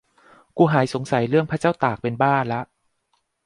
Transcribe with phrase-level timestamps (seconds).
[0.57, 2.61] "กูหายสงสัยเรื่องพระเจ้าตากเป็นบ้าละ"